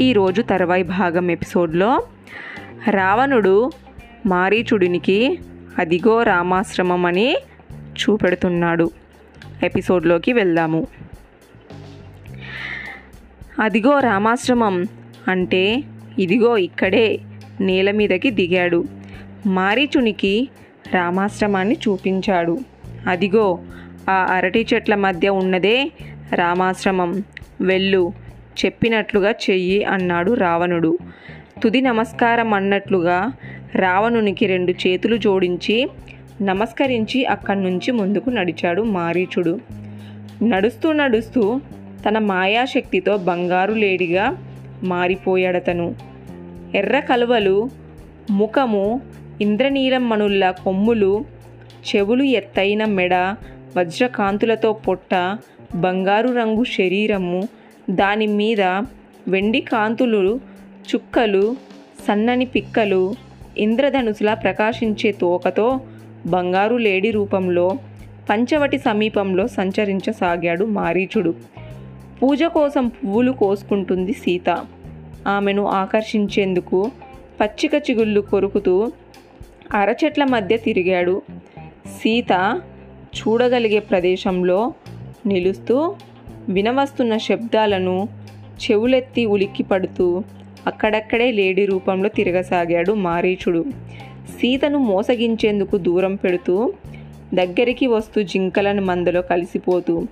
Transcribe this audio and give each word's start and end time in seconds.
ఈరోజు 0.00 0.42
తర్వాయి 0.42 0.82
భాగం 0.82 1.30
ఎపిసోడ్లో 1.30 2.02
రావణుడు 2.90 3.70
మారీచుడినికి 4.26 5.38
అదిగో 5.78 6.22
రామాశ్రమం 6.22 7.06
అని 7.06 7.36
చూపెడుతున్నాడు. 7.72 8.90
ఎపిసోడ్లోకి 9.62 10.32
వెళ్దాము. 10.32 10.86
అదిగో 13.62 13.98
రామాశ్రమం 13.98 14.84
అంటే 15.28 15.82
ఇదిగో 16.18 16.56
ఇక్కడే 16.56 17.18
నేల 17.60 17.90
మీదకి 17.90 18.30
దిగాడు. 18.30 18.84
మారీచునికి 19.46 20.48
రామాశ్రమాన్ని 20.94 21.74
చూపించాడు. 21.74 22.58
అదిగో 23.08 23.58
ఆ 24.10 24.26
అరటి 24.30 24.66
చెట్ల 24.74 24.94
మధ్య 24.94 25.28
ఉన్నదే 25.28 25.92
రామాశ్రమం. 26.34 27.22
వెళ్ళు 27.60 28.29
చెప్పినట్లుగా 28.64 29.30
చెయ్యి 29.30 29.84
అన్నాడు 29.84 30.32
రావణుడు. 30.32 30.98
తుది 31.62 31.80
నమస్కారం 31.80 32.54
అన్నట్లుగా 32.54 33.32
రావణునికి 33.74 34.46
రెండు 34.46 34.72
చేతులు 34.72 35.16
జోడించి 35.16 35.88
నమస్కరించి 36.42 37.24
అక్కడి 37.24 37.60
నుంచి 37.60 37.92
ముందుకు 37.92 38.30
నడిచాడు 38.30 38.82
మారీచుడు. 38.82 39.58
నడుస్తూ 40.42 40.92
నడుస్తూ 40.92 41.60
తన 42.08 42.18
మాయాశక్తితో 42.18 43.16
బంగారు 43.16 43.72
లేడిగా 43.72 44.46
మారిపోయాడతను. 44.82 45.94
ఎర్ర 46.74 47.00
కలువలు 47.00 47.70
ముఖము 48.30 49.00
ఇంద్రనీలం 49.40 50.08
మణుల్ల 50.08 50.50
కొమ్ములు 50.50 51.24
చెవులు 51.96 52.22
ఎత్తైన 52.22 52.84
మెడ 52.84 53.14
వజ్రకాంతులతో 53.76 54.72
పొట్ట 54.72 55.38
బంగారు 55.74 56.28
రంగు 56.28 56.64
శరీరము 56.64 57.48
దాని 57.90 58.26
మీద 58.26 58.60
వెండి 59.28 59.60
కాంతులు 59.60 60.40
చుక్కలు 60.94 61.56
సన్నని 62.08 62.44
పిక్కలు 62.44 63.14
ఇంద్రధనుసులా 63.58 64.34
ప్రకాశించే 64.34 65.12
తోకతో 65.12 65.80
బంగారు 66.26 66.76
లేడి 66.76 67.10
రూపంలో 67.10 67.78
పంచవటి 68.30 68.78
సమీపంలో 68.78 69.46
సంచరించసాగాడు 69.46 70.64
మారీచుడు. 70.64 71.34
పూజ 72.22 72.42
కోసం 72.42 72.88
పువ్వులు 72.88 73.32
కోసుకుంటుంది 73.32 74.12
సీత. 74.12 74.64
ఆమెను 75.28 75.66
ఆకర్షించేందుకు 75.66 76.90
పచ్చిక 77.40 77.74
చిగుళ్ళు 77.74 78.20
కొరుకుతూ 78.20 78.92
అరచెట్ల 79.72 80.24
మధ్య 80.24 80.56
తిరిగాడు. 80.56 81.22
సీత 81.86 82.60
చూడగలిగే 83.18 83.78
ప్రదేశంలో 83.78 84.74
నిలుస్తూ 85.26 85.96
వినవస్తున్న 86.50 87.16
శబ్దాలను 87.16 88.08
చెవులెత్తి 88.64 89.26
ఉలిక్కి 89.26 89.62
పడుతూ 89.62 90.22
అక్కడక్కడే 90.66 91.32
లేడీ 91.32 91.66
రూపంలో 91.66 92.08
తిరగసాగాడు 92.08 92.92
మారీచుడు. 92.92 93.64
సీతను 94.28 94.78
మోసగించేందుకు 94.78 95.76
దూరం 95.76 96.14
పెడుతూ 96.14 96.72
దగ్గరికి 97.34 97.86
వస్తూ 97.86 98.22
జింకలను 98.22 98.82
మందలో 98.82 99.22
కలిసిపోతూ 99.22 100.06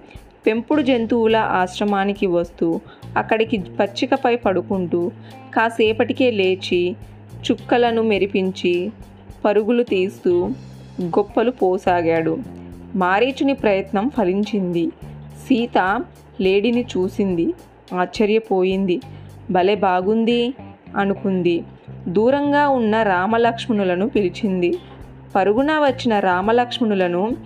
పెంపుడు 0.46 0.82
జంతువుల 0.82 1.36
ఆశ్రమానికి 1.36 2.26
వస్తూ 2.26 2.80
అక్కడికి 3.16 3.58
పచ్చికపై 3.58 4.36
పడుకుంటూ 4.36 5.10
కాసేపటికే 5.54 6.30
లేచి 6.30 6.96
చుక్కలను 7.50 8.02
మెరిపించి 8.02 8.92
పరుగులు 9.44 9.82
తీస్తూ 9.82 10.50
గొప్పలు 11.02 11.50
పోసాగాడు. 11.50 12.38
మారీచుని 12.96 13.54
ప్రయత్నం 13.54 14.10
ఫలించింది. 14.18 14.86
సీత 15.48 16.02
లేడీని 16.40 16.82
చూసింది. 16.82 17.54
ఆశ్చర్యపోయింది. 17.94 19.00
భలే 19.50 19.74
బాగుంది 19.74 20.54
అనుకుంది. 20.96 21.64
దూరంగా 22.08 22.68
ఉన్న 22.68 23.02
రామలక్ష్మణులను 23.02 24.08
పిలిచింది. 24.08 24.78
పరుగున 25.36 25.72
వచ్చిన 25.72 26.18
రామలక్ష్మణులను 26.18 27.36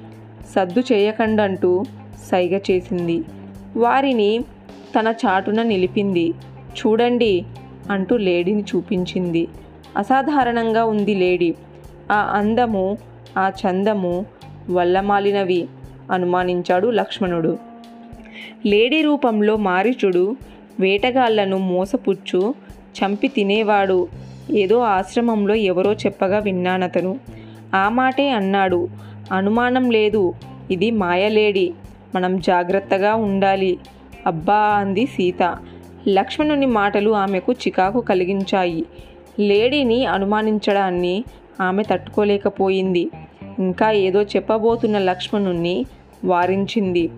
సద్దు 0.57 0.81
చేయకండంటూ 0.81 1.85
సైగ 2.31 2.59
చేసింది. 2.71 3.25
వారిని 3.77 4.45
తన 4.99 5.15
చాటున 5.27 5.63
నిలిపింది. 5.63 6.31
చూడండి 6.79 7.45
అంటూ 7.91 8.17
లేడీని 8.17 8.63
చూపించింది. 8.63 9.49
అసాధారణంగా 9.97 10.85
ఉంది 10.85 11.15
లేడీ. 11.15 11.55
ఆ 12.13 12.33
అందము 12.35 12.99
ఆ 13.39 13.49
చందము 13.49 14.27
వల్లమాలినవి 14.71 15.69
అనుమానించాడు 16.13 16.89
లక్ష్మణుడు. 16.89 17.72
లేడీ 18.67 19.03
రూపంలో 19.03 19.57
మారీచుడు 19.57 20.37
వేటగాళ్ళను 20.81 21.59
మోసపుచ్చు 21.59 22.55
చంపి 22.75 23.29
తినేవాడు. 23.29 24.09
ఏదో 24.51 24.79
ఆశ్రమంలో 24.79 25.55
ఎవరో 25.55 25.93
చెప్పగా 25.93 26.39
విన్నానతను. 26.39 27.21
ఆ 27.75 27.89
మాటే 27.89 28.31
అన్నాడు. 28.31 28.89
అనుమానం 29.33 29.91
లేదు. 29.91 30.35
ఇది 30.71 30.91
మాయలేడి 30.91 31.75
మనం 32.15 32.41
జాగ్రత్తగా 32.41 33.15
ఉండాలి. 33.15 33.79
అబ్బా 34.27 34.55
అంది 34.55 35.07
సీత. 35.07 35.57
లక్ష్మణుని 36.09 36.67
మాటలు 36.67 37.11
ఆమెకు 37.11 37.53
చికాకు 37.53 38.01
కలిగించాయి. 38.01 38.87
లేడీని 39.41 40.07
అనుమానించడాన్ని 40.07 41.25
ఆమె 41.61 41.83
తట్టుకోలేకపోయింది. 41.83 43.11
ఇంకా 43.59 43.91
ఏదో 43.91 44.23
చెప్పబోతున్న 44.23 44.99
లక్ష్మణుణ్ణి 44.99 45.87
వారించింది. 46.25 47.11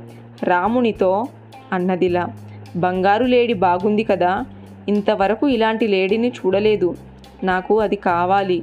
రామునితో 0.45 1.27
అన్నదిలా. 1.73 2.29
బంగారు 2.77 3.25
లేడి 3.25 3.53
బాగుంది 3.53 4.05
కదా 4.05 4.45
ఇంతవరకు 4.89 5.49
ఇలాంటి 5.49 5.87
లేడీని 5.87 6.29
చూడలేదు. 6.29 6.97
నాకు 7.45 7.81
అది 7.81 7.97
కావాలి. 7.97 8.63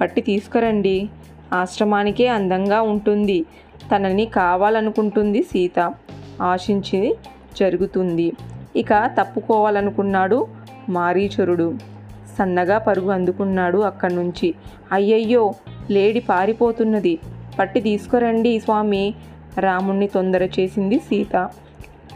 పట్టి 0.00 0.20
తీసుకురండి. 0.20 1.08
ఆశ్రమానికే 1.52 2.26
అందంగా 2.26 2.82
ఉంటుంది. 2.82 3.44
తనని 3.96 4.26
కావాలనుకుంటుంది 4.26 5.42
సీత 5.42 5.94
ఆశించి 6.42 7.16
జరుగుతుంది. 7.58 8.32
ఇక 8.76 9.10
తప్పుకోవాలనుకున్నాడు 9.20 10.46
మారీచరుడు. 10.88 11.74
సన్నగా 12.38 12.78
పరుగు 12.78 13.10
అందుకున్నాడు 13.10 13.78
అక్కడి 13.78 14.14
నుంచి 14.14 14.54
అయ్యయ్యో 14.92 15.52
లేడి 15.90 16.20
పారిపోతున్నది. 16.20 17.18
పట్టి 17.58 17.80
తీసుకురండి 17.80 18.60
స్వామి. 18.60 19.14
రాముణ్ణి 19.58 20.06
తొందర 20.06 20.44
చేసింది 20.44 20.98
సీత. 20.98 21.50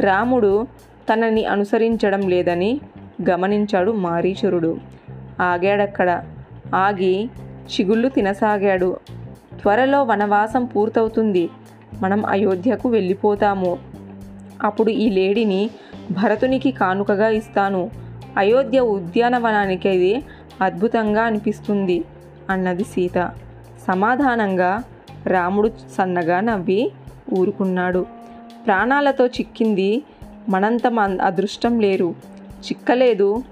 రాముడు 0.00 0.66
తనని 1.12 1.44
అనుసరించడం 1.44 2.28
లేదని 2.28 2.80
గమనించాడు 3.30 3.92
మారీచరుడు 3.92 4.78
ఆగాడక్కడ. 5.40 6.24
ఆగి 6.74 7.30
చిగుళ్ళు 7.64 8.08
తినసాగాడు. 8.08 8.96
త్వరలో 9.60 10.02
వనవాసం 10.02 10.64
పూర్తవుతుంది. 10.64 11.50
మనం 12.00 12.26
అయోధ్యకు 12.26 12.88
వెళ్ళిపోతాము. 12.88 13.78
అప్పుడు 14.62 14.90
ఈ 14.90 15.10
లేడీని 15.10 15.70
భరతునికి 16.10 16.70
కానుకగా 16.70 17.28
ఇస్తాను. 17.28 17.90
అయోధ్య 18.38 18.80
ఉద్యానవనానికి 18.80 19.88
అది 19.88 20.22
అద్భుతంగా 20.62 21.22
అనిపిస్తుంది 21.22 22.04
అన్నది 22.50 22.84
సీత. 22.84 23.30
సమాధానంగా 23.88 24.82
రాముడు 25.26 25.70
సన్నగా 25.96 26.40
నవ్వి 26.40 26.92
ఊరుకున్నాడు. 27.32 28.06
ప్రాణాలతో 28.66 29.26
చిక్కింది 29.26 30.02
మనంత 30.48 30.86
అదృష్టం 31.22 31.80
లేరు. 31.80 32.14
చిక్కలేదు. 32.52 33.42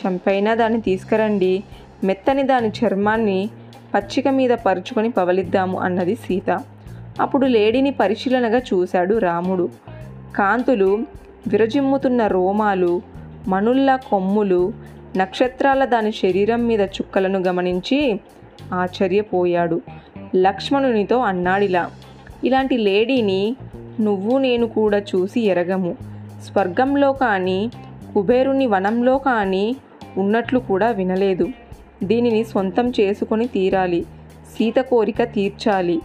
చంపైనా 0.00 0.54
దాన్ని 0.54 0.80
తీసుకురండి. 0.80 1.64
మెత్తని 2.04 2.42
దాని 2.42 2.68
చర్మాన్ని 2.68 3.50
పచ్చిక 3.94 4.28
మీద 4.28 4.50
పరుచుకొని 4.50 5.10
పవలిద్దాము 5.10 5.80
అన్నది 5.80 6.14
సీత. 6.14 6.58
అప్పుడు 7.20 7.46
లేడీని 7.46 7.90
పరిశీలనగా 7.90 8.58
చూశాడు 8.58 9.18
రాముడు. 9.18 9.68
కాంతులు 10.36 10.98
విరజిమ్ముతున్న 11.46 12.26
రోమాలు 12.26 13.02
మణుళ్ళ 13.48 13.96
కొమ్ములు 13.96 14.72
నక్షత్రాల 15.16 15.84
దాని 15.84 16.12
శరీరం 16.12 16.66
మీద 16.66 16.80
చుక్కలను 16.80 17.38
గమనించి 17.38 18.20
ఆశ్చర్యపోయాడు. 18.74 19.80
లక్ష్మణునితో 20.36 21.18
అన్నాడిలా 21.18 21.90
ఇలాంటి 22.44 22.76
లేడీని 22.76 23.56
నువ్వు 24.00 24.38
నేను 24.38 24.66
కూడా 24.66 24.98
చూసి 24.98 25.40
ఎరగము. 25.40 25.96
స్వర్గంలో 26.44 27.12
కానీ 27.12 27.70
కుబేరుని 28.14 28.66
వనంలో 28.66 29.18
కానీ 29.18 29.76
ఉన్నట్లు 30.18 30.58
కూడా 30.58 30.88
వినలేదు. 30.90 31.48
దీనిని 32.04 32.44
సొంతం 32.44 32.90
చేసుకొని 32.90 33.46
తీరాలి. 33.46 34.06
సీత 34.54 34.78
కోరిక 34.80 35.22
తీర్చాలి. 35.22 36.00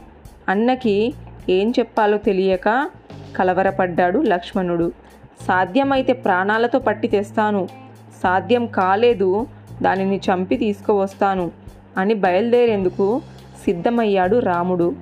అన్నకి 0.50 1.14
ఏం 1.50 1.74
చెప్పాలో 1.80 2.18
తెలియక 2.18 2.90
కలవరపడ్డాడు 3.38 4.20
లక్ష్మణుడు. 4.20 4.92
సాధ్యమైతే 5.42 6.14
ప్రాణాలతో 6.14 6.80
పట్టి 6.80 7.08
తెస్తాను. 7.08 7.68
సాధ్యం 8.24 8.66
కాలేదు 8.66 9.48
దానిని 9.82 10.18
చంపి 10.18 10.58
తీసుకువస్తాను 10.58 11.52
అని 11.98 12.14
బయలుదేరేందుకు 12.14 13.22
సిద్ధమయ్యాడు 13.66 14.40
రాముడు. 14.40 14.94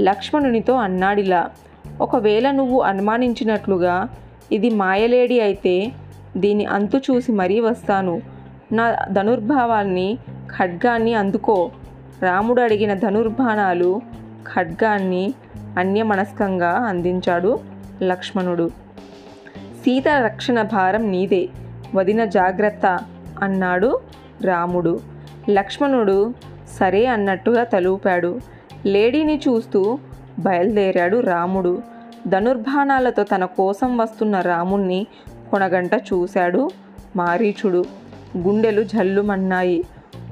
లక్ష్మణునితో 0.00 0.74
అన్నాడిలా 0.74 1.50
ఒకవేళ 2.00 2.50
నువ్వు 2.50 2.80
అనుమానించినట్లుగా 2.80 4.08
ఇది 4.52 4.70
మాయలేడి 4.70 5.40
అయితే 5.40 5.92
దీని 6.36 6.64
అంతు 6.64 6.96
చూసి 6.96 7.32
మరీ 7.32 7.60
వస్తాను. 7.60 8.22
నా 8.72 8.96
ధనుర్భావాన్ని 9.10 10.18
ఖడ్గాన్ని 10.58 11.14
అందుకో. 11.14 11.70
రాముడు 12.22 12.60
అడిగిన 12.60 12.94
ధనుర్బాణాలు 12.94 14.00
ఖడ్గాన్ని 14.54 15.34
అన్యమనస్కంగా 15.78 16.70
అందించాడు 16.70 17.60
లక్ష్మణుడు. 18.02 18.70
సీత 19.80 20.08
రక్షణ 20.08 20.62
భారం 20.62 21.10
నీదే 21.10 21.48
వదిన 21.94 22.24
జాగ్రత్త 22.24 22.98
అన్నాడు 23.42 24.00
రాముడు. 24.42 25.00
లక్ష్మణుడు 25.50 26.34
సరే 26.80 27.06
అన్నట్టుగా 27.06 27.64
తలూపాడు. 27.64 28.40
లేడీని 28.86 29.40
చూస్తూ 29.48 29.98
బయలుదేరాడు 30.38 31.20
రాముడు. 31.20 31.82
ధనుర్బాణాలతో 32.28 33.22
తన 33.22 33.44
కోసం 33.44 33.98
వస్తున్న 33.98 34.40
రాముణ్ణి 34.40 35.06
కొనగంట 35.50 35.94
చూశాడు 35.94 36.70
మారీచుడు. 37.16 37.84
గుండెలు 38.38 38.82
జల్లుమన్నాయి. 38.82 39.84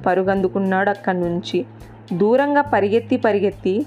పరుగందుకున్నాడు 0.07 0.91
అక్కడి 0.91 1.21
నుంచి 1.21 1.67
దూరంగా 2.13 2.63
పరిగెత్తి 2.63 3.17
పరిగెత్తి 3.17 3.87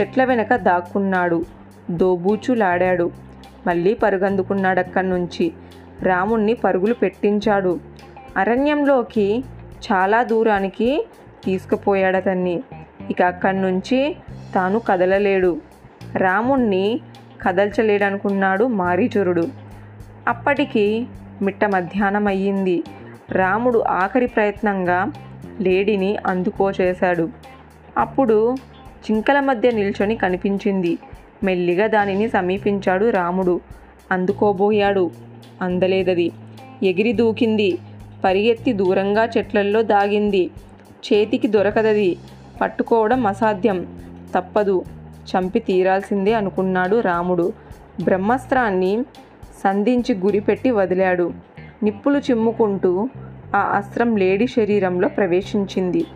చెట్ల 0.00 0.24
వెనక 0.24 0.54
దాక్కున్నాడు. 0.56 1.44
దోబూచులాడాడు. 1.90 3.10
మళ్ళీ 3.66 3.94
పరుగందుకున్నాడు 3.94 4.80
అక్కడి 4.80 5.08
నుంచి 5.08 5.52
రాముణ్ణి 6.02 6.54
పరుగులు 6.54 6.94
పెట్టించాడు. 6.94 7.80
అరణ్యంలోకి 8.36 9.44
చాలా 9.92 10.22
దూరానికి 10.22 11.06
తీసుకుపోయాడు 11.44 12.16
అతన్ని 12.16 12.62
ఇక 13.10 13.22
అక్కడి 13.22 13.60
నుంచి 13.60 14.16
తాను 14.54 14.78
కదలలేడు. 14.78 15.60
రాముణ్ణి 16.16 17.00
కదల్చలేడనుకున్నాడు 17.42 18.64
మారీచురుడు. 18.64 19.48
అప్పటికి 20.28 21.06
మిట్ట 21.42 21.64
మధ్యాహ్నం 21.64 22.26
అయ్యింది 22.26 22.84
రాముడు 23.30 23.78
ఆఖరి 23.78 24.26
ప్రయత్నంగా 24.26 25.12
లేడిని 25.60 26.16
అందుకోచేశాడు. 26.26 27.28
అప్పుడు 27.98 28.54
జింకల 29.08 29.40
మధ్య 29.40 29.70
నిల్చొని 29.70 30.16
కనిపించింది. 30.16 30.98
మెల్లిగా 31.44 31.86
దానిని 31.86 32.28
సమీపించాడు 32.28 33.10
రాముడు. 33.10 33.60
అందుకోబోయాడు. 34.12 35.10
అందలేదది. 35.62 36.32
ఎగిరి 36.82 37.12
దూకింది. 37.12 37.78
పరిగెత్తి 38.24 38.72
దూరంగా 38.72 39.28
చెట్లల్లో 39.38 39.82
దాగింది. 39.82 40.50
చేతికి 41.12 41.48
దొరకదది. 41.48 42.16
పట్టుకోవడం 42.62 43.26
అసాధ్యం. 43.26 43.86
తప్పదు. 44.34 44.84
చంపి 45.30 45.58
తీరాల్సిందే 45.58 46.32
అనుకున్నాడు 46.32 47.00
రాముడు. 47.00 47.52
బ్రహ్మాస్త్రాన్ని 48.04 49.02
సంధించి 49.64 50.14
గురిపెట్టి 50.14 50.70
వదిలాడు. 50.70 51.32
నిప్పులు 51.82 52.18
చిమ్ముకుంటూ 52.18 53.08
ఆ 53.56 53.60
అస్త్రం 53.60 54.16
లేడీ 54.16 54.46
శరీరంలో 54.46 55.08
ప్రవేశించింది. 55.08 56.06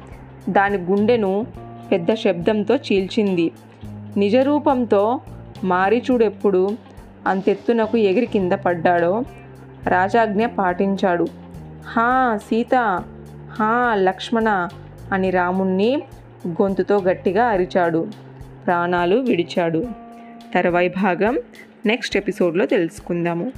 దాని 0.49 0.79
గుండెను 0.79 1.47
పెద్ద 1.93 2.15
శబ్దంతో 2.15 2.77
చీల్చింది. 2.77 3.51
నిజరూపంతో 4.17 5.21
మారిచూడెప్పుడు 5.65 6.77
అంతెత్తునకు 7.27 7.99
ఎగిరి 7.99 8.27
కింద 8.27 8.53
పడ్డాడో 8.53 9.23
రాజాజ్ఞ 9.87 10.47
పాటించాడు. 10.47 11.27
హా 11.87 12.37
సీత! 12.37 12.75
హా 13.53 13.95
లక్ష్మణ! 13.95 14.69
అని 15.13 15.31
రాముణ్ణి 15.31 16.03
గొంతుతో 16.49 16.99
గట్టిగా 16.99 17.45
అరిచాడు. 17.45 18.09
ప్రాణాలు 18.67 19.17
విడిచాడు. 19.17 19.87
తర్వాయి 20.55 20.89
భాగం 20.89 21.39
నెక్స్ట్ 21.87 22.17
ఎపిసోడ్లో 22.17 22.67
తెలుసుకుందాము. 22.67 23.53